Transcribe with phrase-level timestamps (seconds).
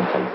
[0.00, 0.30] What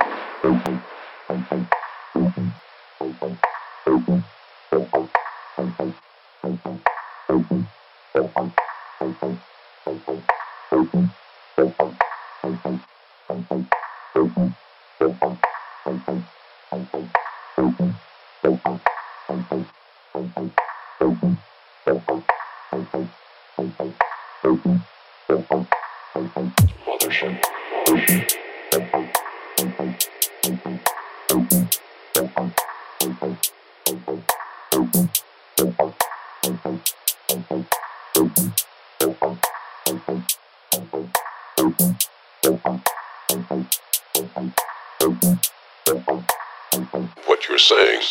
[47.55, 48.01] you're saying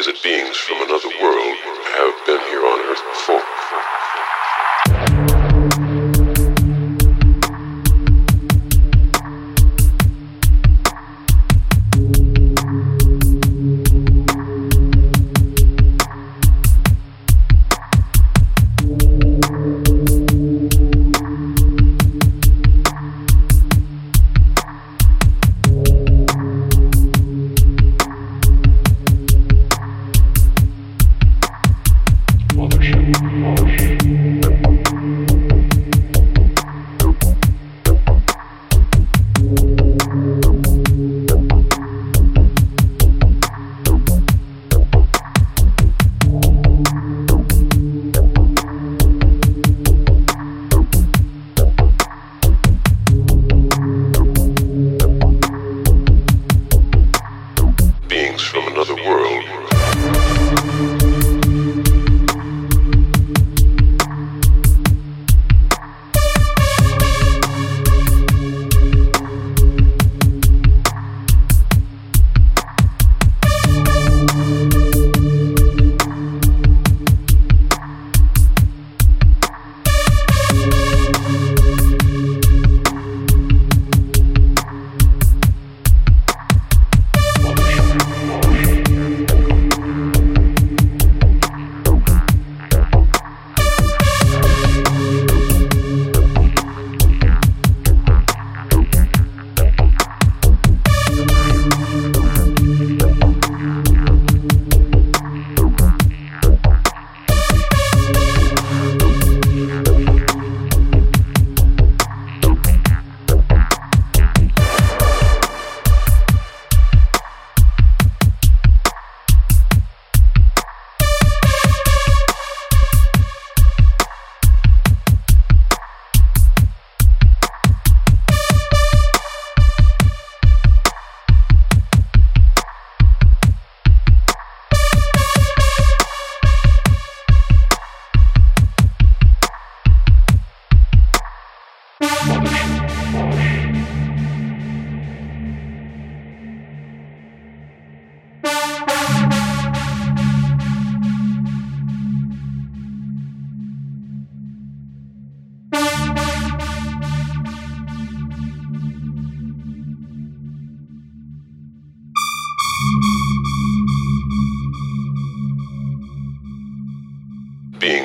[0.00, 1.56] is that beings from another world
[1.92, 4.09] have been here on Earth before.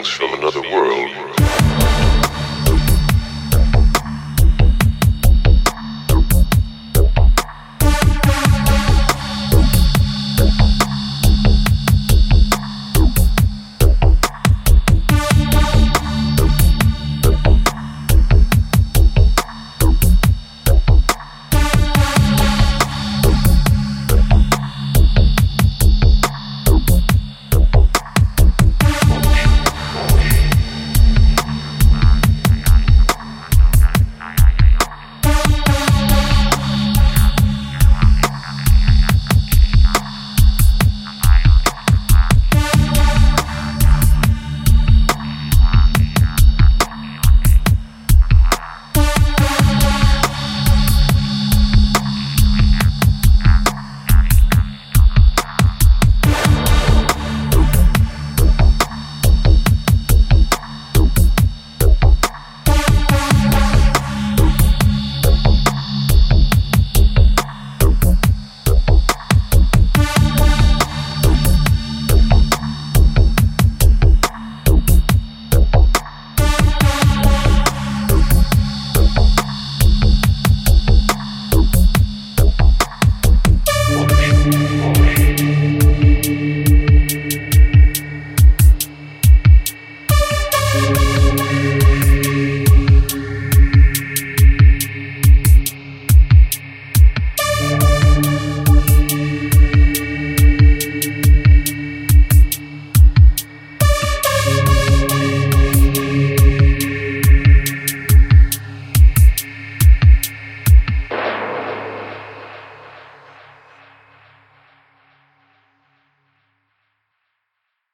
[0.06, 1.35] Beings from another world.